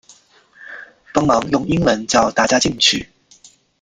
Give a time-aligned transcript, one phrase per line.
[1.13, 3.07] 帮忙用英文叫大家进去